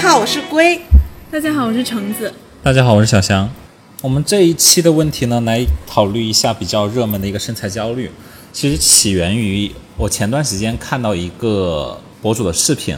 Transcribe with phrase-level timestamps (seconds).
[0.00, 0.80] 家好，我是龟。
[1.30, 2.32] 大家好，我是橙子。
[2.62, 3.46] 大家好，我是小翔。
[4.00, 8.10] 我们这一期的问题呢，来考虑一下比较热门的一个身材焦虑。
[8.50, 12.96] 其实起源于我前段时间看到一个博主的视频，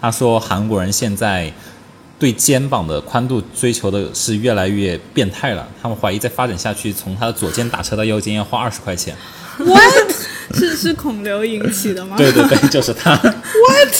[0.00, 1.52] 他说韩国人现在
[2.18, 5.68] 对肩膀的宽度追求的是越来越变态了。
[5.80, 9.14] 他们怀疑再发展下去，从他的左肩打车到右肩要花二十块钱。
[9.58, 10.10] What？
[10.54, 12.16] 是是孔刘引起的吗？
[12.18, 13.14] 对对对，就是他。
[13.22, 13.94] What？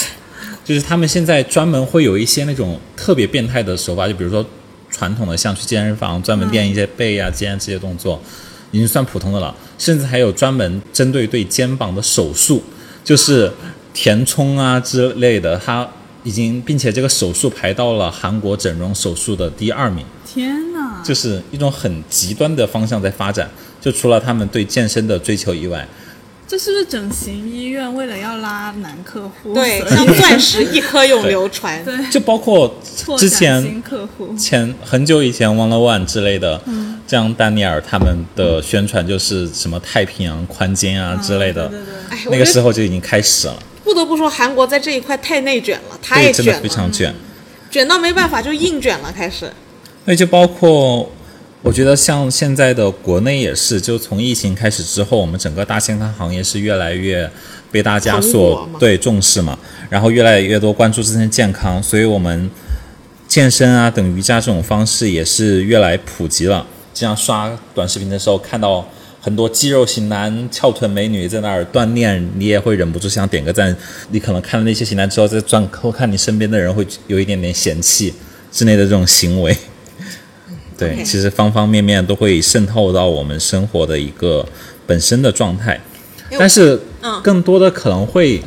[0.71, 4.47] 就是他们现在专门会有一些那种特别变态的手法，就比如说
[4.89, 8.23] 传统的像去健身房专门练一些背啊、肩这些动作，
[8.71, 9.53] 已经算普通的了。
[9.79, 12.63] 甚至还有专门针对对肩膀的手术，
[13.03, 13.53] 就是
[13.93, 15.85] 填充啊之类的，它
[16.23, 21.03] 已经并且这个手术排到了韩国整容手术的第二名，天哪！
[21.05, 23.51] 就是一种很极端的方向在发展。
[23.81, 25.85] 就除了他们对健身的追求以外，
[26.51, 29.55] 这是不是整形医院为了要拉男客户？
[29.55, 31.81] 对，像钻石 一颗永流传。
[31.85, 32.75] 对，就包括
[33.17, 34.35] 之前新客户。
[34.37, 47.15] 前很久以前，One on One 之类的，嗯，这样丹尼尔他们的宣传就是什么太平洋宽肩啊之类的，对对对哎，那个时候候就已经开始了，不得不说，韩国在这一块太内卷了，太对，真的卷了，非常卷。
[47.71, 49.49] 卷到没办法就硬卷了，开始。
[50.05, 51.09] 那就包括，
[51.63, 57.31] 我觉得像现在的国内也是，就从疫情开始之后，我们整个大健康行业是越来越
[57.71, 59.59] 被大家所对重视嘛，
[59.89, 62.51] 然后越来越多关注自身健康，所以我们
[63.29, 66.67] 健身啊等瑜伽这种方式也是越来普及了。
[66.95, 68.89] 经常刷短视频的时候看到。
[69.23, 73.77] 很多肌肉型男、翘臀美女在那儿锻炼，你也会忍不住想点个赞。
[74.13, 78.15] 你可能看了那些型男之后，再转头看你身边的人，会有一点点嫌弃
[78.51, 79.55] 之类的这种行为。
[80.81, 84.47] 对其实方方面面都会渗透到我们生活的一个
[84.87, 85.81] 本身的状态，
[86.39, 87.21] 但是嗯。
[87.23, 88.43] 更多的可能会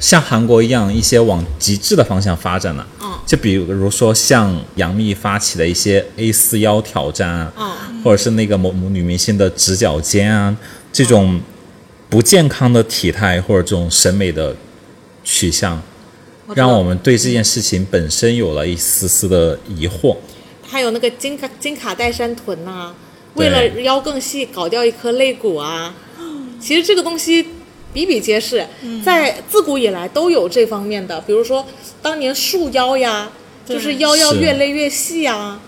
[0.00, 2.86] 像韩国一样，一些往极致的方向发展了。
[3.00, 3.10] 嗯。
[3.26, 10.56] 就比如说像杨幂发起的一些 A 四腰挑战啊，嗯，或者是那个某某女明星的直角肩啊，
[10.92, 11.40] 这种
[12.08, 14.54] 不健康的体态或者这种审美的
[15.24, 15.80] 取向，
[16.54, 20.16] 让我们对这件事情本身有了一丝丝的疑惑。
[20.72, 22.94] 还有那个金卡金卡戴珊臀呐、
[23.36, 23.44] 对。
[23.44, 25.94] 为了腰更细，搞掉一颗肋骨啊。
[26.58, 27.46] 其实这个东西
[27.92, 28.66] 比比皆是，
[29.04, 31.66] 在自古以来都有这方面的，比如说
[32.00, 33.30] 当年束腰呀，
[33.66, 35.60] 就是腰要越勒越细啊。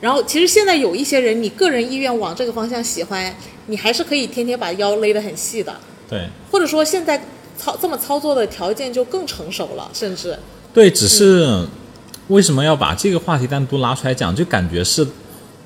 [0.00, 3.32] 然后其实现在有一些人，你个人意愿往这个方向喜欢，
[3.66, 5.76] 你还是可以天天把腰勒得很细的，
[6.10, 6.26] 对。
[6.50, 7.20] 或者说现在
[7.56, 10.38] 操这么操作的条件就更成熟了，甚至。
[10.72, 11.66] 对，只是
[12.28, 14.34] 为什么要把这个话题单独拿出来讲？
[14.34, 15.06] 就感觉是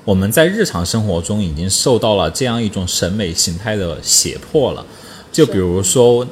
[0.03, 4.85] 我们在日常生活中已经受到了这样一种审美形态的胁迫了。
[5.31, 6.27] 就比如说，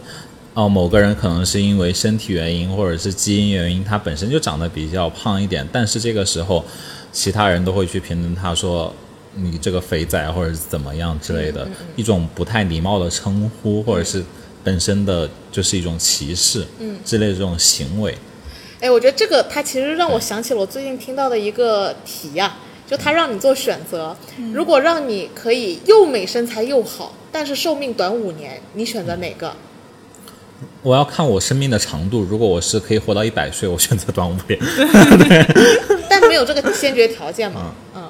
[0.53, 6.63] 哦、某个人可能是因为身体原因或者是基因原因，他本身就长得比较胖一点，但是这个时候，
[7.11, 8.93] 其他人都会去评论他说。
[9.33, 11.65] 你这个肥仔，或者是怎么样之类的，
[11.95, 14.21] 一种不太礼貌的称呼，或者是
[14.61, 18.13] 本身的就是一种歧视，嗯，之类的这种行为。
[18.81, 22.57] 哎，我觉得这个它其实让我想起了我最近听到的一个题呀、
[22.89, 24.17] 就它让你做选择，
[24.51, 29.53] 如果让你可以又美身材又好，但是寿命短五年，你选择哪个？
[30.81, 34.59] 我要看我生命的长度，如果我是可以活到一百岁，我选择短五年。
[36.09, 38.00] 但没有这个先决条件嘛，嗯。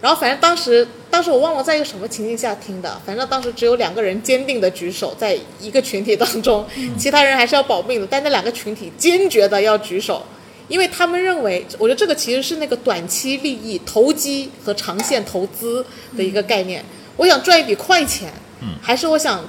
[0.00, 6.64] 然后反正当时，当时我忘了在一个什么情境下听的，反正当时只有两个人坚定的举手，在一个群体当中，
[6.96, 10.24] 其他人还是要保命的，但那两个群体坚决的要举手，
[10.68, 15.84] 因为他们认为，我觉得这个其实是那个短期利益投机和长线投资
[16.16, 16.84] 的一个概念。
[17.16, 18.32] 我想赚一笔快钱，
[18.80, 19.44] 还是我想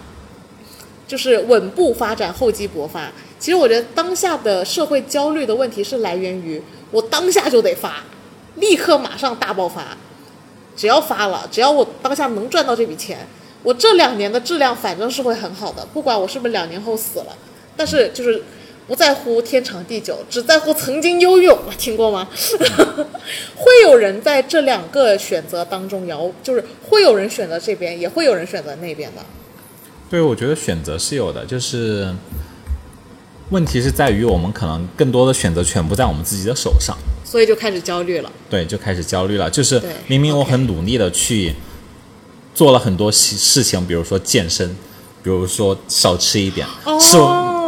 [1.07, 3.11] 就是稳步发展，厚积薄发。
[3.37, 8.03] 其实我觉得当下的社会焦虑的问题是来源于我当下就得发，
[8.55, 9.95] 立刻马上大爆发。
[10.79, 13.27] 只要发了，只要我当下能赚到这笔钱，
[13.63, 17.35] 我这两年的质量反正是会很好的，不管我是不是两年后死了。
[17.75, 18.41] 但是就是
[18.87, 21.59] 不在乎天长地久，只在乎曾经拥有。
[21.77, 22.29] 听过吗？
[23.57, 29.21] 会有人在这两个选择当中摇，就是会有人选择这边，也会有人选择那边的。
[30.09, 32.15] 对，我觉得选择是有的，就是
[33.49, 36.97] 问题是在于我们可能更多的选择权不在我们自己的手上，
[37.29, 38.31] 所以就开始焦虑了。
[38.49, 39.47] 对，就开始焦虑了。
[39.47, 41.53] 就是明明我很努力的去
[42.55, 44.67] 做了很多事事情，比如说健身，
[45.21, 47.17] 比如说少吃一点，哦是，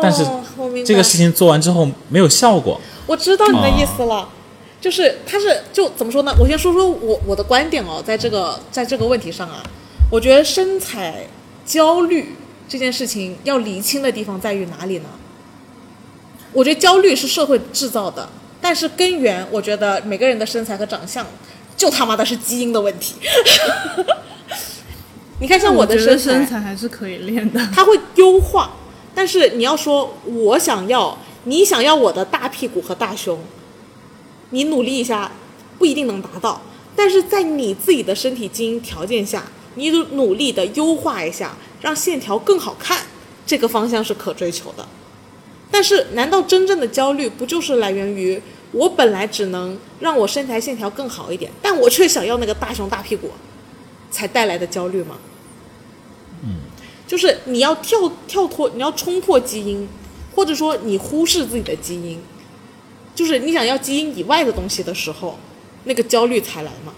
[0.02, 0.26] 但是
[0.84, 2.82] 这个事情做完之后没有效果。
[3.06, 4.28] 我知道你的意思了，
[4.82, 6.36] 就是他是就怎么说呢？
[6.40, 9.62] 我先说说我我的观点哦，在这个在这个问题上啊，
[10.10, 11.28] 我觉得身材
[11.64, 12.36] 焦虑
[12.68, 15.10] 这件事情要厘清的地方在于哪里呢？
[16.54, 18.28] 我觉得焦虑是社会制造的，
[18.72, 21.28] 但但是根源，我觉得每个人的身材和长相，
[21.76, 23.16] 就他妈的是基因的问题。
[25.42, 27.60] 你看，像我的觉得身材还是可以练的。
[27.76, 28.72] 它会优化，
[29.14, 33.38] 但是你要说我想要，你想要我的大屁股和大胸，
[34.52, 35.30] 你努力一下
[35.78, 36.62] 不一定能达到，
[36.96, 39.44] 但是在你自己的身体基因条件下，
[39.76, 43.00] 你努力的优化一下，让线条更好看，
[43.46, 44.88] 这个方向是可追求的。
[45.74, 48.40] 但是，难道真正的焦虑不就是来源于
[48.72, 53.32] 我本来只能让我身材线条更好一点，但我却想要那个大胸大屁股，
[54.10, 55.18] 才带来的焦虑吗？
[56.44, 56.56] 嗯，
[57.08, 57.98] 就是你要跳
[58.28, 59.88] 跳脱，你要冲破基因，
[60.36, 62.20] 或者说你忽视自己的基因，
[63.14, 65.38] 就是你想要基因以外的东西的时候，
[65.84, 66.94] 那个焦虑才来嘛。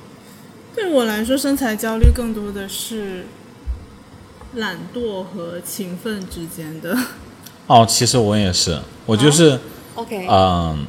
[0.76, 3.26] 对我来说，身材焦虑更多的是
[4.56, 6.98] 懒惰和勤奋之间的。
[7.68, 9.60] 哦，其实我也是，我就是
[9.96, 10.86] ，OK，嗯，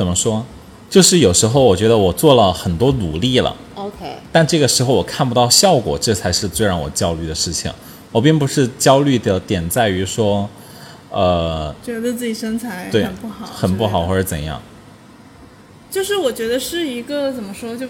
[0.00, 0.42] 怎么说？
[0.88, 7.70] 就是有时候我觉得我做了很多努力了，OK，但这个时候我看不到效果，这才是最让我焦虑的事情。
[8.10, 10.48] 我并不是焦虑的点在于说，
[11.10, 14.62] 呃，觉得自己身材很不好，很不好或者怎样。
[15.90, 17.86] 就是我觉得是一个怎么说，就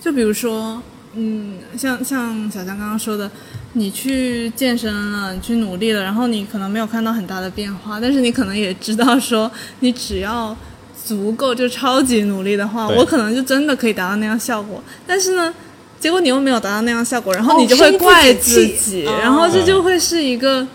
[0.00, 0.80] 就比如说，
[1.14, 3.28] 嗯，像像小江刚刚说的，
[3.72, 9.50] 你去健身了，你去努力了，然后你可能没有看到很大的变化，但是你可能也知道说，
[9.80, 10.56] 你只要
[11.04, 14.82] 足够就超级努力的话，我可能就真的可以达到那样效果。
[15.06, 15.54] 但是呢，
[16.00, 20.66] 结果你又没有达到那样效果，然后哦你就会怪自己，哦然后这就会是一个，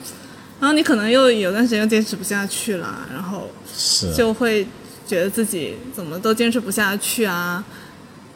[0.60, 3.50] 然后你可能又有段时间又坚持不下去了，然后，
[4.16, 4.68] 就会
[5.08, 7.64] 觉得自己怎么都坚持不下去啊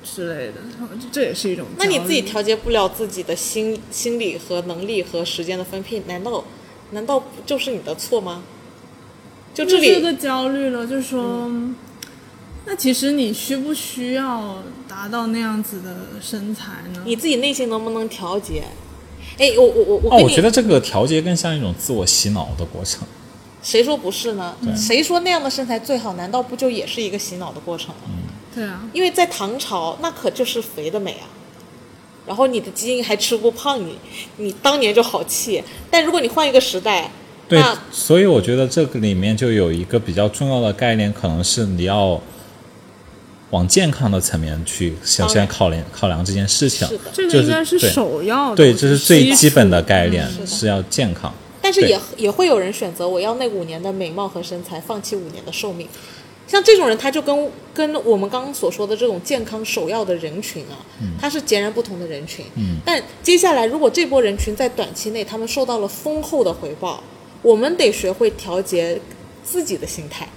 [0.04, 1.66] 之类的，然后这这也是一种。
[1.78, 6.44] 那你自己调节不了自己的心心理和能力和时间的分配，难道
[6.92, 8.42] 难道就是你的错吗？
[9.54, 11.52] 就这里，这个焦虑了，就是说，
[12.66, 17.04] 那其实你需不需要达到那样子的身材呢？
[17.06, 18.64] 你自己内心能不能调节？
[19.38, 23.02] 哎，我我我我哦，我觉得这个调节更像一种自我洗脑的过程。
[23.62, 24.56] 谁说不是呢？
[24.62, 26.14] 对谁说那样的身材最好？
[26.14, 28.12] 难道不就也是一个洗脑的过程吗？
[28.54, 31.26] 对啊，因为在唐朝，那可就是肥的美啊。
[32.26, 33.98] 然后你的基因还吃不胖你，
[34.38, 35.64] 你当年就好气。
[35.92, 37.10] 但如果你换一个时代，
[37.48, 37.62] 对，
[37.92, 42.20] 所以我觉得这个里面就有一个比较重要的概念，可能是你要
[43.52, 47.04] 往健康的层面去首先考量考量这件事情是的。
[47.14, 51.32] 这个应该是首要的，对，这是最基本的概念，是要健康。
[51.62, 55.88] 但是也也会有人选择我要那五年的美貌和身材，放弃五年的寿命。
[56.46, 60.76] 像这种人，他就跟跟我们刚刚所说的这种健康首要的人群啊，
[61.20, 62.46] 他是截然不同的人群。
[62.56, 67.02] 嗯但接下来，如果这波人群在短期内他们受到了丰厚的回报，
[67.44, 69.00] 我们得学会调节
[69.44, 70.28] 自己的心态，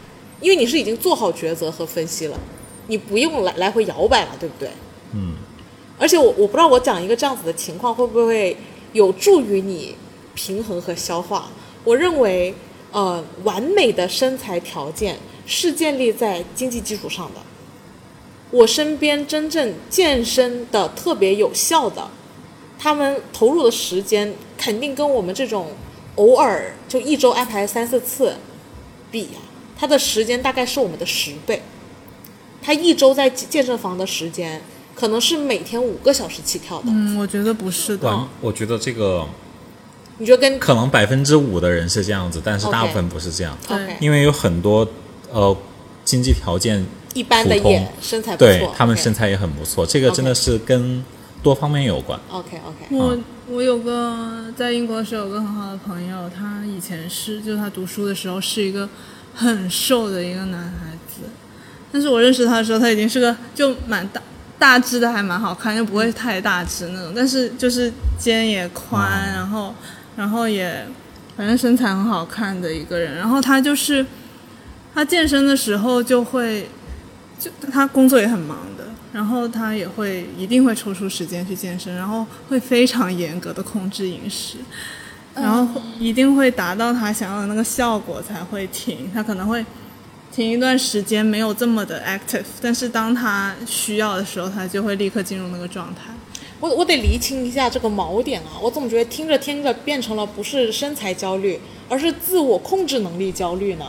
[0.40, 2.38] 因为你是已经做好抉择和分析了，
[2.88, 4.68] 你不用来来回摇摆了，对不对？
[5.14, 5.36] 嗯，
[5.98, 8.56] 而且我我不知道我讲一个这样子的情况会不会
[8.92, 9.94] 有助于你
[10.34, 11.48] 平衡和消化。
[11.84, 12.52] 我认为，
[12.90, 15.16] 呃，完美的身材条件
[15.46, 17.40] 是建立在经济基础上的。
[18.50, 22.08] 我身边真正健身的特别有效的，
[22.78, 25.68] 他们投入的时间肯定跟我们这种
[26.16, 28.34] 偶尔就一周安排三四次
[29.10, 29.38] 比呀、
[29.78, 31.62] 他的时间大概是我们的十倍。
[32.62, 34.60] 他一周在健身房的时间
[34.94, 36.86] 可能是每天五个小时起跳的。
[36.88, 38.28] 嗯，我觉得不是的。
[38.40, 39.24] 我觉得这个
[40.18, 43.56] 你觉得跟可能百分之五的人是这样子，但是大部分不是这样，
[44.00, 44.88] 因为有很多
[45.30, 45.56] 呃
[46.04, 51.04] 经济条件一般的也身材不错，对他们身材也很不错，这个真的是跟
[51.42, 52.18] 多方面有关。
[52.30, 53.16] OK OK，我
[53.48, 58.88] 我有个在英国的时候有个很好的朋友，他以前是就是他读书的时候是一个
[59.34, 61.28] 很瘦的一个男孩子，
[61.92, 64.20] 但是我认识他的时候，他已经是个就蛮大
[64.58, 69.72] 大只的，还蛮好看，又不会太大只那种，但是就是肩也宽，然后
[70.16, 70.84] 然后也
[71.36, 74.04] 反正身材很好看的一个人，然后他就是
[74.92, 76.68] 他健身的时候就会
[77.38, 84.58] 就他工作也很忙的，然后他也会一定会抽出时间去健身，然后会非常严格的控制饮食，
[85.34, 89.10] 然后一定会达到他想要的那个效果才会停。
[89.14, 89.64] 他可能会
[90.32, 96.12] 停一段时间没有这么的 active，但是当他需要的时候，他就会立刻进入那个状态。
[96.58, 98.56] 我我得厘清一下这个锚点啊！
[98.62, 103.84] 我总觉得听着听着变成了不是身材焦虑，而是自我控制能力焦虑呢？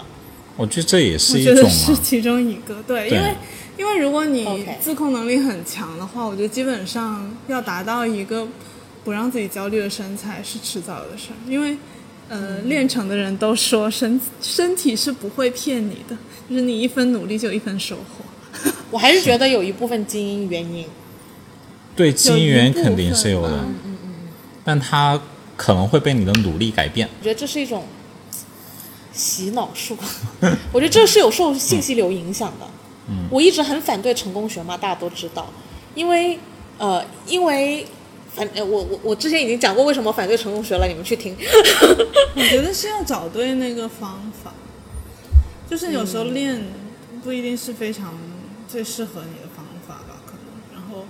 [0.58, 3.34] 我觉得这也是一种觉得是啊，其中一个，对，对因为
[3.78, 8.48] 因为如果你自控能力很强的话，我觉得基本上要达到一个
[9.04, 11.78] 不让自己焦虑的身材是迟早的事儿，因为
[12.30, 16.18] 呃，练成的人都说身 身体是不会骗你的，
[16.50, 18.72] 就是你一分努力就一分收获。
[18.90, 20.86] 我还是觉得有一部分基因原因。
[21.96, 24.00] 对，基因肯定是有的，嗯嗯
[24.64, 25.20] 但它
[25.56, 27.08] 可能会被你的努力改变。
[27.20, 27.86] 我觉得这是一种
[29.14, 29.98] 洗脑术，
[30.74, 32.68] 我觉得这是有受信息流影响的。
[33.10, 35.52] 嗯，我一直很反对成功学嘛，大家都知道，
[35.96, 36.38] 因为
[36.78, 37.86] 呃，因为
[38.34, 41.36] 反呃，我我我之前已经讲过为什么反对成功学了，你们去听。
[42.36, 44.54] 我觉得是要找对那个方法，
[45.70, 46.64] 就是有时候练
[47.24, 48.18] 不一定是非常
[48.68, 51.06] 最适合你的方法吧，可能，然后，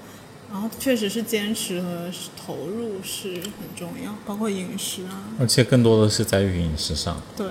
[0.51, 2.10] 然后确实是坚持和
[2.46, 7.22] 投入是很重要，包括饮食啊，而且更多的是在于饮食上。
[7.36, 7.46] 对，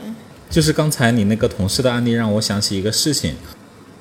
[0.48, 3.34] 就是刚才你那个同事的案例，让我想起一个事情：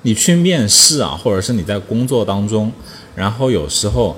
[0.05, 2.71] 你去面试啊，或者是你在工作当中，
[3.15, 4.15] 然后有时候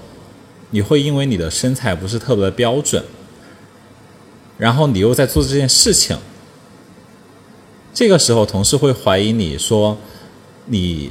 [0.71, 3.01] 你会因为你的身材不是特别的标准，
[4.57, 6.17] 然后你又在做这件事情，
[7.93, 9.97] 这个时候同事会怀疑你说
[10.65, 11.09] 你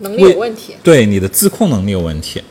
[0.00, 2.42] 能力有问题，对你的自控能力有问题，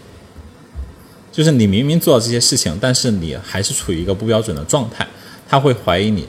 [1.31, 5.07] 就是你明明做了这些事情，但是你还是处于一个不标准的状态，
[5.47, 6.27] 他会怀疑你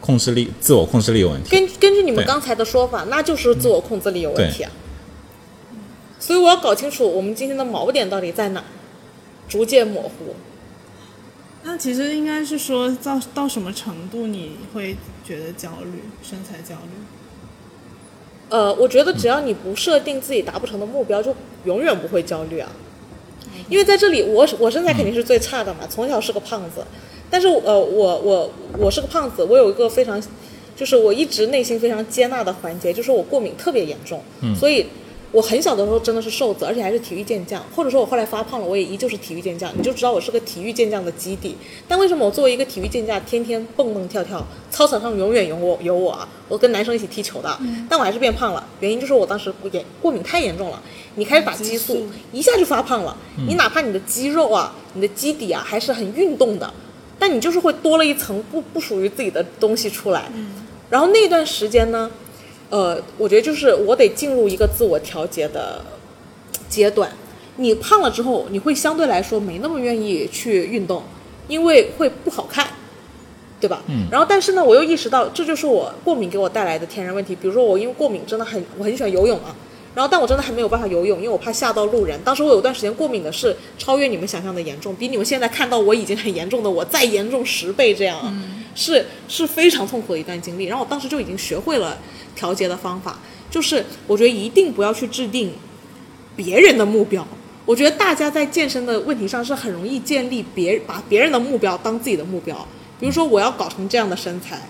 [0.00, 1.50] 控制力、自我控制力有问题。
[1.50, 4.72] 根根据你们刚才的说法，那就是自我控制力有问题啊。
[6.18, 8.62] 所以我要搞清楚我们今天的锚点到底在哪，
[9.48, 10.34] 逐渐模糊。
[11.62, 16.90] 那其实应该是说到到什么程度你会觉得焦虑，身材焦虑？
[18.48, 22.70] 呃，我觉得只要你不设定自己达不成的目标，就永远不会焦虑啊。
[23.68, 26.84] 因为在这里，我我身材肯定是最差的嘛，从小是个胖子，
[27.30, 30.20] 但是呃，我我我是个胖子，我有一个非常，
[30.76, 34.20] 就是我一直内心非常接纳的环节，就是我过敏特别严重，
[34.54, 34.84] 所以
[35.32, 41.56] 我很小的时候真的是瘦子，而且还是体育健将，或者说我后来发胖了，我也依旧是体育健将，你就知道我是个体育健将的基地。
[41.86, 46.28] 但为什么我作为一个体育健将，天天蹦蹦跳跳，操场上永远有我有我啊？
[46.48, 47.56] 我跟男生一起踢球的，
[47.88, 50.82] 但我还是变胖了，原因就是我当时过严过敏太严重了，
[51.14, 53.16] 你开始打激素激素，一下就发胖了。
[53.46, 56.74] 你哪怕你的肌肉啊，你的基底啊还是很运动的，
[57.20, 60.24] 但你就是会多了一层不不属于自己的东西出来。
[60.88, 62.10] 然后那段时间呢，
[62.70, 65.84] 呃，我觉得就是我得进入一个自我调节的
[66.68, 67.12] 阶段。
[67.56, 71.02] 你胖了之后，你会相对来说没那么愿意去运动，
[71.46, 72.66] 因为会不好看，
[73.60, 73.82] 对吧？
[73.88, 77.36] 嗯然后但是呢，我又意识到这就是我过敏给我带来的天然问题。
[77.36, 79.54] 比如说我因为过敏真的很，我很喜欢游泳啊。
[79.94, 82.18] 然后，但我真的还没有办法游泳，因为我怕吓到路人。
[82.24, 90.66] 当时我有段时间过敏的是超越你们想象的严重，比你们现在看到我已经很严重的我再严重十倍这样嗯，是是非常痛苦的一段经历。
[90.66, 91.98] 然后我当时就已经学会了
[92.36, 93.18] 调节的方法，
[93.50, 95.52] 就是我觉得一定不要去制定
[96.36, 97.26] 别人的目标。
[97.66, 102.66] 我觉得大家在健身的问题上是很容易建立别把别人的目标当自己的目标。
[102.98, 104.60] 比如说，我要搞成这样的身材，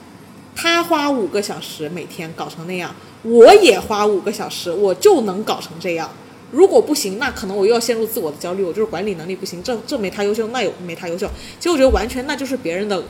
[0.54, 6.10] 他花五个小时每天搞成那样，我也花五个小时，我就能搞成这样。
[6.50, 11.28] 如果不行，那可能我又要陷入自我的焦虑，我就是管理能力不行，这这没他优秀，那有没他优秀。
[11.58, 13.00] 其实我觉得完全那就是别人的，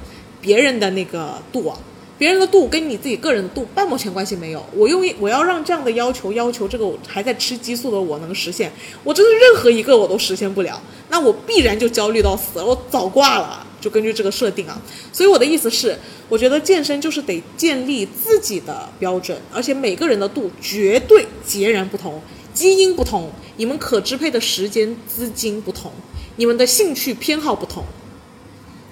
[0.41, 1.79] 别人的那个度啊，
[2.19, 4.63] 别人的度跟你自己个人的度半毛钱关系没有。
[4.77, 8.71] 我用我要让这样的要求要求这个我还在吃激素的我能实现，
[9.05, 13.67] 我真的任何一个我都实现不了，那我必然就焦虑到死了，我早挂了。
[13.81, 14.81] 就根据这个设定啊，
[15.13, 22.21] 所以我的意思是，我觉得健身就是得建立自己的标准，而且每个人的度绝对截然不同，
[22.53, 25.91] 基因不同，你们可支配的时间、资金不同，
[26.37, 27.85] 你们的兴趣偏好不同，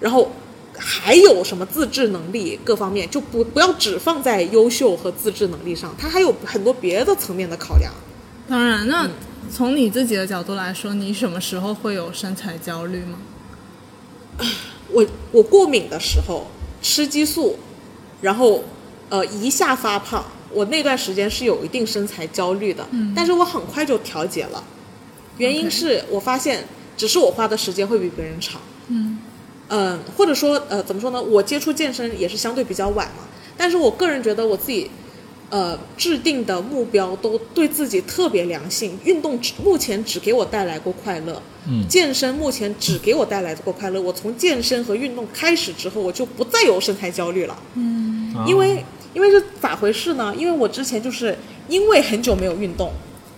[0.00, 0.32] 然后
[0.76, 7.92] 还有什么自制能力各方面，就不不要只放在优秀和自制能力上，它还有很多别的层面的考量。
[8.48, 9.08] 当然，那
[9.52, 13.18] 从你自己的角度来说，你什么时候会有身材焦虑吗？
[14.92, 16.46] 我我过敏的时候
[16.82, 17.56] 吃激素，
[18.20, 18.64] 然后
[19.08, 24.62] 呃一下发胖，我那段时间是有一定身材焦虑的，但是我很快就调节了，
[25.36, 26.64] 原因是我发现
[26.96, 29.18] 只是我花的时间会比别人长，嗯。
[29.70, 33.24] 嗯，或者说呃怎么说呢，我接触健身也是相对比较晚嘛，
[33.56, 34.90] 但是我个人觉得我自己。
[35.50, 38.98] 呃，制定的目标都对自己特别良性。
[39.04, 44.00] 运动只目前只给我带来过快乐，嗯健身目前只给我带来过快乐。
[44.00, 47.56] 我从健身和运动开始之后，我就不再有身材焦虑了。
[47.74, 50.34] 嗯啊因为因为是咋回事呢？
[50.36, 51.36] 因为我之前就是
[51.68, 52.92] 因为很久没有运动，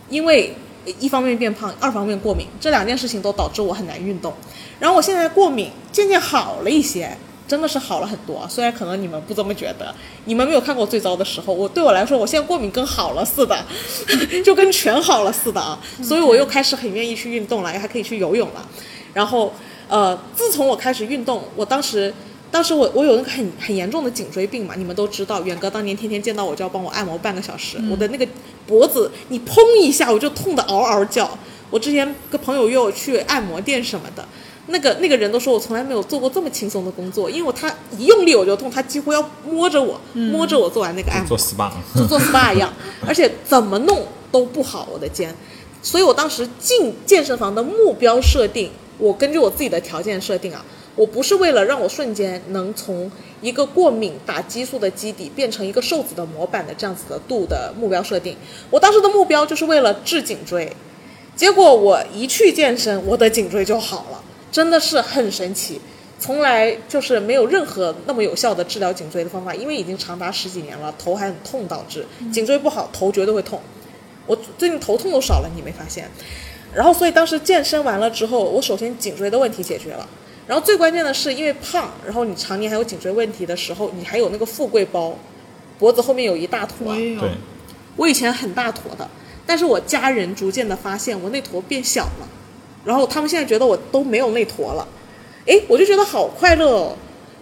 [0.08, 0.52] 因为
[0.98, 4.34] 一方面变胖，二方面过敏，这两件事情都导致我很难运动。
[4.80, 7.16] 然后我现在过敏渐渐好了一些，
[7.50, 8.46] 真的是好了很多。
[8.48, 9.92] 虽然可能你们不这么觉得，
[10.26, 13.58] 你们没有看过最糟的时候，我对我来说，我现在过敏跟好了似的，
[14.44, 15.76] 就跟全好了似的啊。
[16.00, 18.64] 所以我又开始很愿意去运动了，还可以去游泳了。
[19.12, 19.52] 然后
[19.88, 22.14] 呃，自从我开始运动，我当时
[22.52, 28.24] 当时我我有那个很很严重的颈椎病嘛，你们都知道，远哥当年天天见到我就要帮我按摩半个小时，我的那个
[28.68, 31.36] 脖子你砰一下我就痛得嗷嗷叫。
[31.70, 34.24] 我之前跟朋友约我去按摩店什么的，
[34.70, 42.72] 那个那个人都说我从来没有做过这么轻松的工作，因为我他一用力我就痛，他几乎要摸着我，摸着我做完那个按摩做，SPA，就做 SPA 一样，
[43.06, 45.34] 而且怎么弄都不好我的肩，
[45.82, 53.10] 所以我当时进健身房的目标设定，我根据我自己的条件设定啊，我不是为了让我瞬间能从
[53.40, 58.36] 一个过敏打激素的基底变成一个瘦子的模板的这样子的度的目标设定，
[58.70, 60.70] 我当时的目标就是为了治颈椎，
[61.34, 64.19] 结果我一去健身，我的颈椎就好了，
[64.50, 65.80] 真的是很神奇。
[66.18, 73.58] 从来就是没有任何那么有效的治疗颈椎的方法，因为已经长达十几年了，头还很痛，导致颈椎不好，头绝对会痛。
[74.26, 76.10] 我最近头痛都少了，你没发现？
[76.74, 80.06] 然后所以当时健身完了之后，我首先颈椎的问题解决了，
[80.46, 85.16] 然后最关键的是因为胖，然后你常年还有颈椎问题的时候，你还有那个富贵包，
[85.78, 86.92] 脖子后面有一大坨。
[86.92, 87.30] 我也有对，
[87.96, 89.08] 我以前很大坨的，
[89.46, 92.28] 但是我家人逐渐的发现我那坨变小了，
[92.84, 94.86] 然后他们现在觉得我都没有那坨了，
[95.46, 96.96] 诶，我就觉得好快乐哦。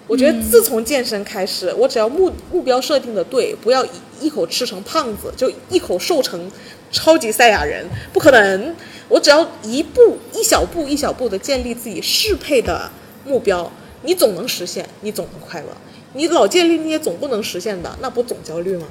[0.06, 3.90] 我觉得自从健身开始，我只要目目标设定的对，不要一
[4.22, 6.50] 一口吃成胖子，就一口瘦成
[6.90, 8.74] 超级赛亚人，不可能。
[9.08, 12.90] 我只要一步一小步一小步的建立自己适配的
[13.24, 13.70] 目标，
[14.02, 15.68] 你总能实现，你总能快乐。
[16.14, 18.86] 你老建立那些总不能实现的，那不总焦虑吗？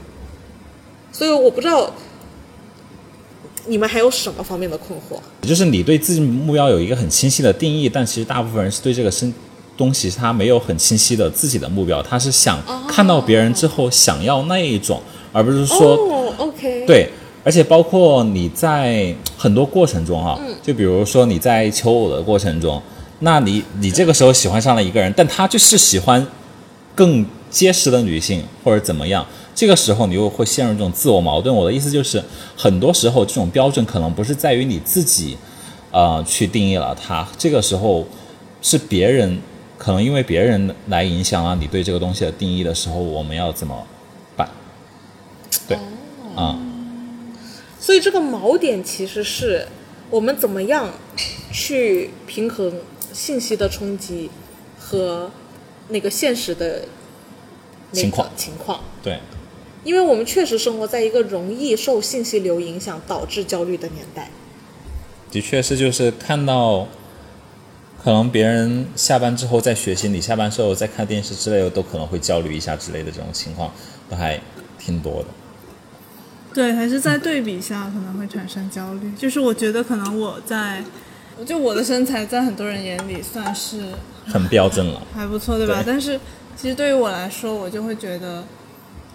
[1.11, 1.91] 所以我不知道
[3.67, 5.19] 你们还有什么方面的困惑。
[5.47, 9.33] 就是你对自己目标有一个很清晰的定义，但其实大部分人是对这个身
[9.77, 17.09] 东西他没有很清晰的自己的目标，他是想看到别人之后想要那一种，而不是说哦，OK，，对，
[17.43, 22.81] 而且包括你在很多过程中啊，就比如说你在求偶的过程中，
[23.19, 26.25] 那你你这个时候喜欢上了一个人，但他就是喜欢
[26.95, 29.25] 更结实的女性或者怎么样，
[29.57, 31.53] 这个时候你又会陷入这种自我矛盾。
[31.53, 32.23] 我的意思就是，
[32.55, 35.35] 很多时候这种标准可能不是在于你自己，
[35.89, 38.05] 呃，去定义了它，这个时候
[38.61, 39.41] 是别人。
[39.79, 43.87] 可能因为别人来影响了你对这个东西的定义的时候，我们要怎么
[44.35, 44.47] 办？
[45.67, 45.77] 对，
[46.35, 46.59] 啊、
[47.79, 49.67] 所以这个锚点其实是
[50.09, 50.89] 我们怎么样
[51.51, 52.73] 去平衡
[53.13, 54.31] 信息的冲击
[54.79, 55.31] 和
[55.89, 56.85] 那个现实的
[57.91, 58.79] 情况情况。
[59.03, 59.19] 对。
[59.87, 64.29] 因为我们确实生活在一个容易受信息流影响导致焦虑的年代。
[65.31, 66.85] 的确是，就是看到，
[68.03, 73.71] 可能别人下班之后在学习，你下班之后在看电视之类的，都可能会焦虑一下之类的这种情况，
[74.09, 74.37] 都还
[74.77, 75.27] 挺多的。
[76.53, 79.09] 对，还是在对比下可能会产生焦虑。
[79.17, 80.83] 就是我觉得可能我在，
[81.45, 83.83] 就我的身材在很多人眼里算是
[84.25, 85.75] 很标准了，还不错，对吧？
[85.81, 86.19] 对但是
[86.57, 88.43] 其实对于我来说，我就会觉得，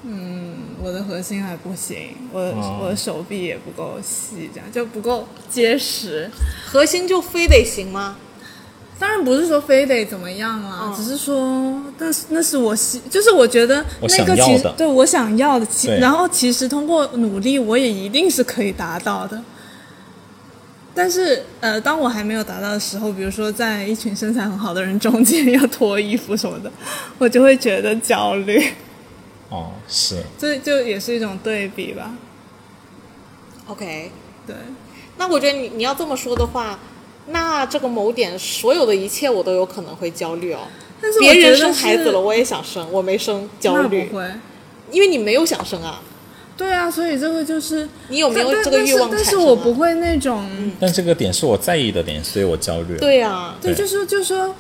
[0.04, 6.28] 嗯，我的核心还不行，我、哦我的手臂也不够细，这样就不够结实。
[6.66, 8.16] 核心就非得行吗？
[8.98, 19.42] 当然不是说非得怎么样啊，嗯只是说，但是那是我希，就是我觉得那个其实对我想要的，其然后其实通过努力，我也一定是可以达到的。
[20.94, 26.70] 但是，呃，当我还没有达到的时候，比如说在一群身材很好的人中间要脱衣服什么的，
[27.18, 28.62] 我就会觉得焦虑，
[29.52, 32.14] 哦，是，这就也是一种对比吧。
[33.66, 34.10] OK，
[34.46, 34.56] 对，
[35.18, 36.78] 那我觉得你你要这么说的话，
[37.26, 40.60] 那这个某点所有的一切我都有可能会焦虑哦。
[41.02, 44.24] 但是我别人觉得是生孩子了，我也想生，我没生，焦虑不，会。
[44.90, 46.00] 因为你没有想生啊。
[46.56, 50.48] 对啊，所以这个就是你有没有这个欲望但是我不会那种。
[50.78, 54.54] 但这个点是我在意的点，所以我焦虑。，对啊，对，对就是就是说，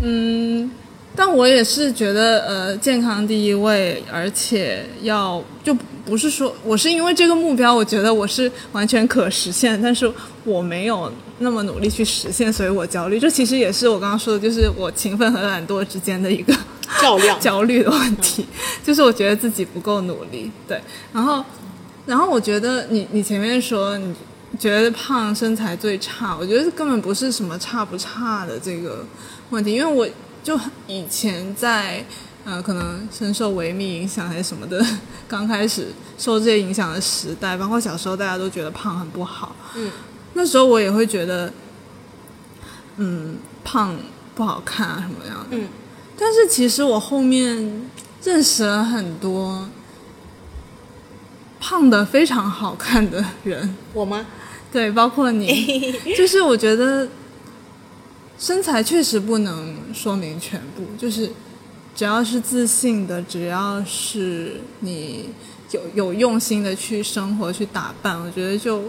[0.00, 0.70] 嗯，
[1.14, 10.10] 但我也是觉得呃，健康第一位，而且要就不是说我是因为这个目标，我觉得我是完全可实现，但是
[10.44, 13.20] 我没有那么努力去实现，所以我焦虑。
[13.20, 16.54] 这其实也是我刚刚说的，就是我勤奋和懒惰之间的一个
[17.00, 17.38] 较量。
[17.38, 18.46] 焦虑的问题，
[18.82, 20.80] 就是我觉得自己不够努力，对，
[21.12, 21.44] 然后，
[22.06, 24.14] 然后我觉得你你前面说你
[24.58, 29.04] 觉得胖身材最差，我觉得根本不是什么差不差的这个
[29.50, 30.08] 问题，因为我
[30.42, 32.04] 就以前在
[32.44, 34.84] 呃可能深受维密影响还是什么的，
[35.28, 39.90] 刚开始受这些影响的时代，包括小时候大家都觉得胖很不好，嗯，
[40.34, 41.52] 那时候我也会觉得，
[42.96, 43.96] 嗯，胖
[44.34, 45.68] 不好看啊什么样的，嗯，
[46.18, 47.88] 但是其实我后面
[48.24, 49.68] 认识了很多
[51.60, 54.26] 胖的非常好看的人，我吗？
[54.72, 57.06] 对，包括你， 就是我觉得
[58.42, 61.30] 身材确实不能说明全部，就是
[61.94, 65.26] 只要是自信的，只要是你
[65.70, 68.82] 有有用心的去生活、去打扮，我觉得就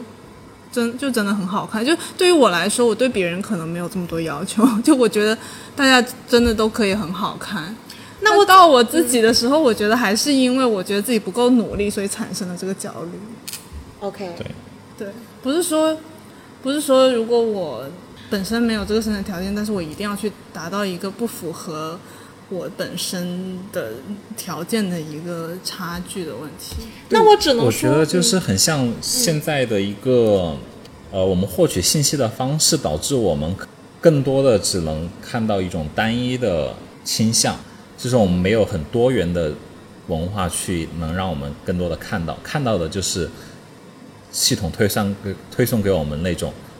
[0.72, 1.86] 真就真的很好看。
[1.86, 5.38] 就对于我来说，我对别人可能没有这么多要求， 就我觉得
[5.76, 7.76] 大家真的都可以很好看。
[8.22, 13.20] 那我到我自己的时候，我觉得还是因为我觉得自己不够努力，所以产生了这个焦虑。
[14.00, 14.48] OK，对，
[14.98, 15.14] 对，
[15.44, 15.96] 不是说
[16.64, 17.86] 不是说如果我
[18.34, 22.00] 本身没有这个生产条件，但是我一定要去达到一个不符合
[22.50, 23.92] 我本身的
[24.36, 26.78] 条件的一个差距的问题。
[27.10, 30.58] 那我只能我，觉得就是很像现在的一个，
[31.12, 33.56] 呃，我们获取信息的方式，导致我们
[34.02, 37.56] 更多的只能看到一种单一的倾向，
[38.00, 39.54] 就是我们没有很多元的
[40.08, 43.30] 文化去能让我们更多的看到，看到的就是
[44.32, 46.73] 系统推上给推送给我们那种是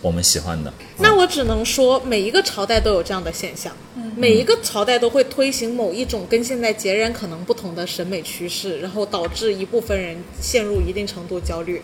[0.00, 0.72] 我们喜欢的。
[0.98, 3.72] 那我只能说，每一个朝代都有这样的现象，
[4.16, 11.82] 每一个朝代都会推行某一种跟现在截然可能不同的审美趋势，然后导致一部分人陷入一定程度焦虑。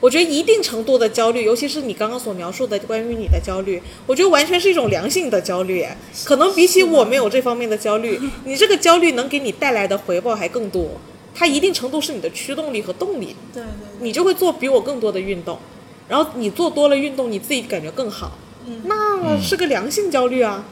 [0.00, 5.82] 我觉得一定程度的焦虑，尤其是你刚刚所描述的关于你的焦虑，我觉得完全是一种良性的焦虑。
[5.82, 10.90] 哎可能比起我没有这方面的焦虑， 你这个焦虑能给你带来的回报还更多。
[11.34, 13.36] 它一定程度是你的驱动力和动力。
[13.54, 13.68] 对对
[14.00, 15.56] 你就会做比我更多的运动，
[16.08, 18.38] 然后你做多了运动，你自己感觉更好，
[18.84, 20.64] 那是个良性焦虑啊。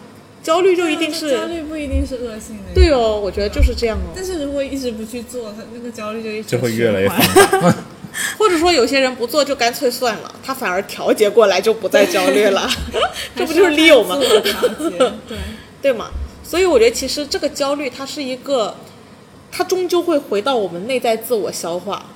[0.43, 2.73] 焦虑就一定是焦虑不一定是恶性的。
[2.75, 4.13] 对哦，我觉得就是这样哦。
[4.17, 7.09] 但是如果一直不去做，他那个焦虑就一直就会越来越。
[8.39, 12.67] 或者说有些人不做就干脆算了，他反而调节过来就不再焦虑了，
[13.37, 14.35] 这不就是 Leo 吗自？
[14.35, 15.39] 我调节对，
[15.83, 16.11] 对吗？
[16.43, 18.75] 所以我觉得其实这个焦虑它是一个，
[19.53, 22.07] 它终究会回到我们内在自我消化，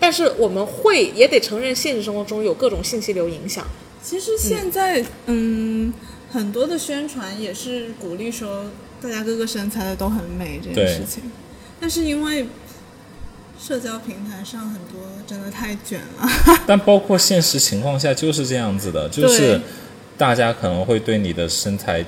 [0.00, 3.66] 但是我们会也得承认现实生活中有各种信息流影响。
[4.02, 5.92] 其实现在嗯
[6.32, 8.66] 很多的宣传也是鼓励说
[9.02, 11.22] 大家各个身材的都很美这件事情，
[11.80, 12.46] 但是因为
[13.60, 16.28] 社交平台上很多真的太卷了，
[16.66, 19.60] 但包括现实情况下就是这样子的，就是
[20.16, 22.04] 大家可能会对你的身材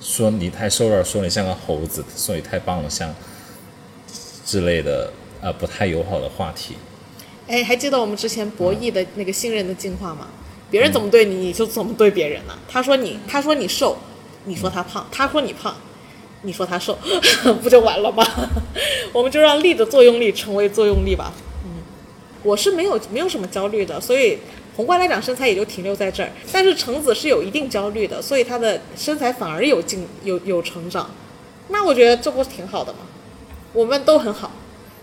[0.00, 3.12] 说你太瘦了，说你像个猴子，说你太棒了，像
[4.46, 6.74] 之类的呃不太友好的话题。
[7.46, 10.28] 哎，还记得我们之前博弈的那个信任的进化吗？
[10.70, 13.96] 别人怎么对你，你就怎么对别人呢、他说你，他说你瘦，
[14.44, 15.74] 你说他胖；他说你胖，
[16.42, 16.98] 你说他瘦，
[17.62, 18.22] 不就完了吗？
[19.14, 21.32] 我们就让力的作用力成为作用力吧。
[21.64, 21.70] 嗯，
[22.42, 24.38] 我是没有没有什么焦虑的，所以
[24.76, 26.30] 宏观来讲身材也就停留在这儿。
[26.52, 31.08] 但是橙子是有一定焦虑的，所以她的身材反而有进有有成长。
[31.68, 32.98] 那我觉得这不挺好的吗？
[33.72, 34.50] 我们都很好。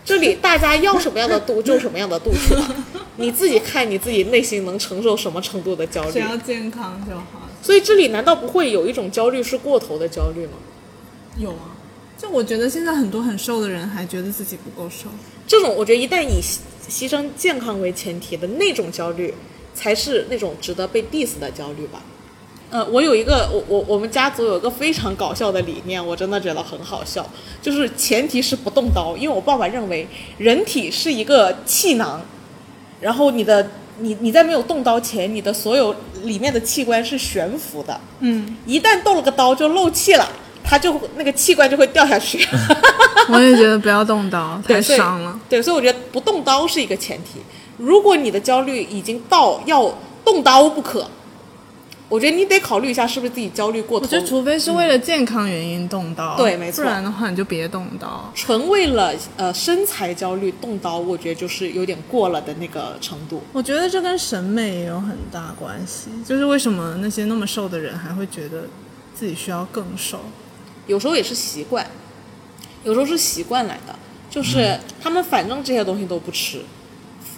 [0.06, 2.74] 这里大家要什么样的度就什么样的度去吧，
[3.16, 6.12] 你自己看你自己内心能承受什么程度的焦虑。
[6.12, 7.50] 只要健康就好。
[7.60, 10.52] 所以这里难道不会有一种焦虑是过头的焦虑吗？
[11.36, 11.74] 有啊，
[12.16, 15.08] 就我觉得现在很多很瘦的人还觉得自己不够瘦。
[15.46, 19.34] 这种我觉得一旦以牺牺牲健康为前提的那种焦虑，
[19.74, 22.00] 才是那种值得被 diss 的焦虑吧。
[22.70, 27.24] 呃，我有一个我我我们家族有一个非常搞笑的理念，我真的觉得很好笑，
[27.62, 30.06] 就是前提是不动刀，因为我爸爸认为
[30.38, 32.20] 人体是一个气囊，
[33.00, 40.28] 然后你的你你在没有动刀前，你的所有里面的器官是悬浮的，嗯，一旦动了个刀就漏气了，
[40.64, 42.44] 它就那个器官就会掉下去。
[43.30, 45.38] 我也觉得不要动刀，太伤了。
[45.48, 47.40] 对，所以我觉得不动刀是一个前提。
[47.76, 49.92] 如果你的焦虑已经到要
[50.24, 51.08] 动刀不可，
[52.08, 54.20] 我觉得你得考虑一下是不是自己焦虑过头我觉。
[54.20, 58.30] 得除非是为了健康原因动刀，对没错不然的话你就别动刀。
[58.34, 63.42] 纯为了呃身材焦虑动刀，我觉得就是有点过了的那个程度。
[63.52, 68.68] 我觉得这跟审美也有很大关系，就是为什么那些那么瘦的人还会觉得
[69.12, 70.20] 自己需要更瘦？
[70.86, 71.84] 有时候也是习惯，
[72.84, 73.92] 有时候是习惯来的，
[74.30, 76.60] 就是他们反正这些东西都不吃，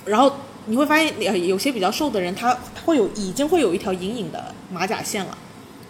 [0.05, 0.31] 然后
[0.69, 5.37] 你会发现呃有些比较瘦的人，他他会有已经会有一条隐隐的马甲线了，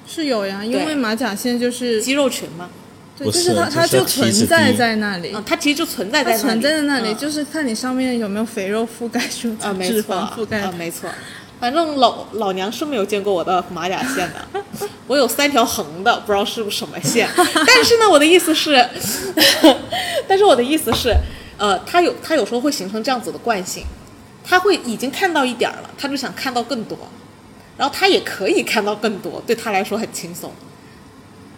[0.06, 2.70] 是有呀，因为马甲线就是肌肉群嘛，
[3.16, 7.16] 对，就是是它它就存在在那里，嗯，它其实就存在在那里，存在在那里，嗯。
[7.16, 10.60] 就是看你上面有没有肥肉覆盖住啊，没脂错肪覆盖。
[10.60, 11.10] 啊，没错。
[11.60, 14.62] 反正老老娘是没有见过我的马甲线的，
[15.08, 17.28] 我有三条横的，不知道是不是什么线。
[17.36, 18.88] 但是呢，我的意思是，
[20.28, 21.12] 但是我的意思是，
[21.56, 23.82] 呃，它有它有时候会形成这样子的惯性，
[24.48, 26.96] 他会已经看到一点了，他就想看到更多，
[27.76, 30.50] 然后他也可以看到更多，对他来说很轻松，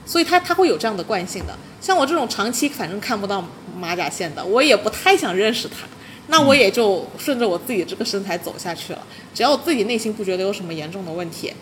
[0.05, 1.57] 所以他他会有这样的惯性的。
[1.81, 3.47] 像我这种长期反正看不到
[3.79, 5.87] 马甲线的，我也不太想认识他。
[6.27, 9.03] 那我也就顺着我自己这个身材走下去了。
[9.33, 11.53] 只要我自己内心不觉得有什么严重的问题，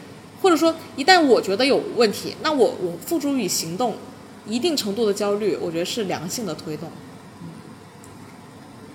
[0.42, 3.96] 或者说一旦我觉得有问题，那我我付诸于行动，
[4.46, 6.90] 一定程度的焦虑，我觉得是良性的推动。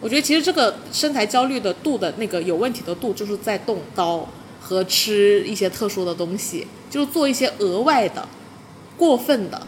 [0.03, 4.27] 我觉得其实这个身材焦虑的度的那个有问题的度，就是在动刀
[4.59, 8.27] 和吃一些特殊的东西，就是做一些额外的、
[8.97, 9.65] 过分的，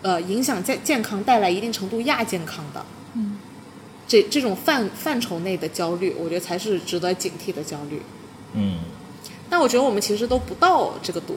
[0.00, 2.82] 呃，影响健健康、带来一定程度亚健康的，
[3.14, 3.36] 嗯，
[4.08, 8.00] 这这种范范畴内的焦虑，我觉得才是值得警惕的焦虑。
[8.54, 8.78] 嗯，
[9.50, 11.36] 但我觉得我们其实都不到这个度。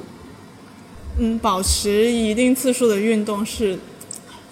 [1.18, 3.78] 嗯，保持一定次数的运动是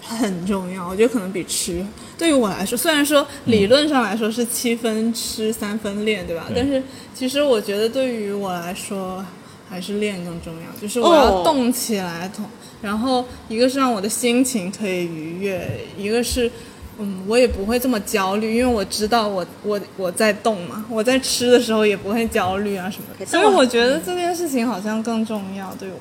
[0.03, 0.87] 很重要。
[0.87, 1.85] 我觉得可能比吃
[2.17, 6.45] 对于我来说，虽然说理论上来说是七分吃三分练，对吧？
[6.47, 6.81] 对但是
[7.15, 9.25] 其实我觉得对于我来说
[9.69, 12.45] 还是练更重要，就是我要哦动起来，同、
[12.81, 16.51] 然后一个是让我的心情可以愉悦，一个是。
[16.99, 25.95] 嗯，我也不会这么焦虑，因为我知道我我我在动嘛，我在吃的时候也不会焦虑啊什么的，所以我觉得这件事情好像更重要，对我。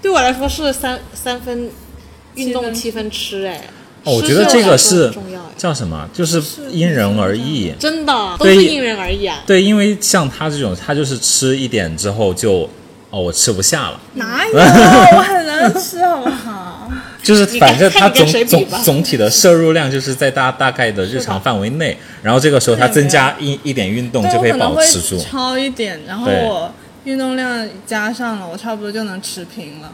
[0.00, 1.70] 对我来说是三三分
[2.34, 3.60] 运动七七分吃，哎，
[4.04, 5.12] 哦，我觉得这个是
[5.56, 6.08] 叫什么？
[6.12, 7.72] 就是因人而异。
[7.78, 9.40] 真的都是因人而异啊。
[9.46, 12.68] 对，因为像他这种，他就是吃一点之后就，
[13.10, 14.52] 哦，我吃不下了，哪 有？
[14.54, 16.90] 我很能吃，好不好？
[17.22, 25.18] 就是反正他总总总体的摄入量就是在大大概的日常范围内，然后这个时候他增加一一点运动就可以保持住。
[25.22, 26.72] 超一点，然后我
[27.04, 29.92] 运动量加上了，我差不多就能持平了，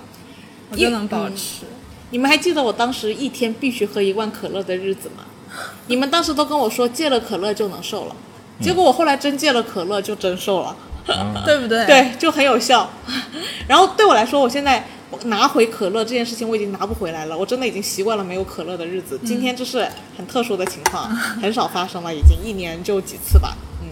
[0.71, 1.67] 我就能保持。
[2.11, 5.25] 你们还记得我当时一天必须喝一罐可乐的日子吗？
[5.89, 8.17] 你们当时都跟我说戒了可乐就能瘦了，
[8.61, 10.77] 结果我后来真戒了可乐就真瘦了，
[11.47, 12.89] 对不对？，对，就很有效。
[13.69, 14.85] 然后对我来说，我现在
[15.25, 19.19] 拿回可乐这件事情我已经拿不回来了，我真的已经习惯了没有可乐的日子。
[19.25, 23.89] 今天这是很特殊的情况，很少发生了，已经一年就几次吧，嗯。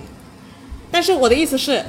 [0.91, 1.83] 但是我的意思是，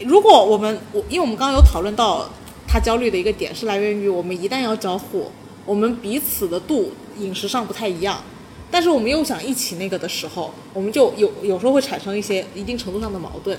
[0.00, 2.28] 如果我们我因为我们刚刚有讨论到
[2.66, 5.30] 他焦虑的一个点是来源于我们一旦要交互，
[5.68, 8.22] 我们彼此的度饮食上不太一样。
[8.70, 13.58] 但是我们又想一起那个的时候，我们就有有时候会产生一些一定程度上的矛盾。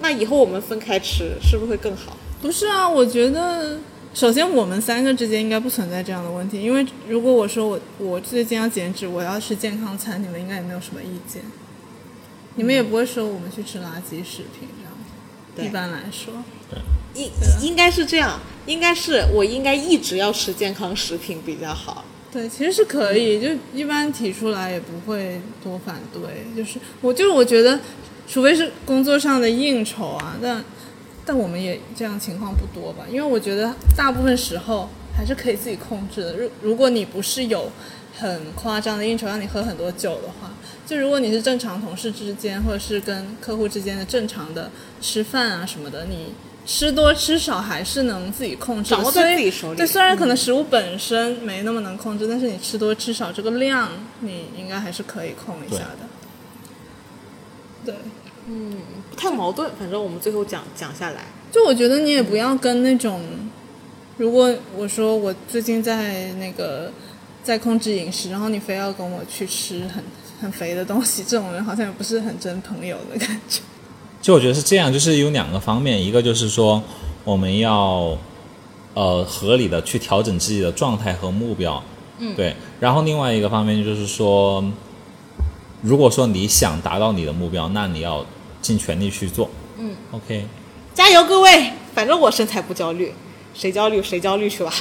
[0.00, 2.16] 那以后我们分开吃，是不是会更好？
[2.42, 3.78] 不是啊，我觉得。
[4.12, 11.40] 首先，我们三个之间应该不存在这样的问题，因为如果我说我我最近要减脂，我要吃健康餐，你们应该也没有什么意见，
[12.56, 14.92] 你们也不会说我们去吃垃圾食品这样。
[15.54, 16.34] 对一般来说，
[17.14, 17.30] 应
[17.62, 22.04] 应该是这样，应该是我应该一直要吃健康食品比较好。
[22.32, 26.22] 对，其实是可以，就一般提出来也不会多反对。
[26.56, 27.80] 就是我就是我觉得，
[28.28, 30.64] 除非是工作上的应酬啊，但
[31.26, 33.04] 但我们也这样情况不多吧？
[33.10, 36.36] 因为我觉得大部分时候还是可以自己控制的。
[36.36, 37.72] 如如果你不是有
[38.16, 40.54] 很夸张的应酬让你喝很多酒的话，
[40.86, 46.32] 就如果你是正常同事之间或者是跟客户之间的正常的吃饭啊什么的，你
[46.72, 49.76] 吃多吃少还是能自己控制的，掌握在虽自己手里。
[49.76, 56.06] 对，虽然可能食物本身没那么能控制，但是你吃多吃少这个量，你应该还是可以控一下的。
[57.84, 57.92] 对，
[58.46, 58.76] 嗯
[59.10, 63.20] 不太矛盾，反正我们最后讲讲下来，就我觉得你也不要跟那种，
[64.16, 66.92] 如果我说我最近在那个
[67.42, 70.04] 在控制饮食，然后你非要跟我去吃很
[70.40, 73.60] 很肥的东西，这种人好像也不是很真朋友的感觉。
[74.20, 76.82] 就我觉得是这样，就是有两个方面，一个就是说
[77.24, 78.16] 我们要
[78.94, 81.82] 呃合理的去调整自己的状态和目标，
[82.18, 82.54] 嗯，对。
[82.78, 84.62] 然后另外一个方面就是说，
[85.82, 88.24] 如果说你想达到你的目标，那你要
[88.60, 90.44] 尽全力去做，嗯，OK，
[90.92, 91.72] 加油各位！
[91.94, 93.12] 反正我身材不焦虑，
[93.54, 94.72] 谁焦虑谁焦虑去吧。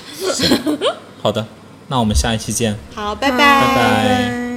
[1.21, 1.45] 好的，
[1.87, 2.77] 那我们下一期见。
[2.93, 4.48] 好，拜拜拜